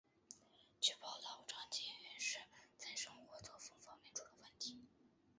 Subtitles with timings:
[0.79, 2.39] 据报道张继禹是
[2.75, 4.81] 在生活作风方面出了问题。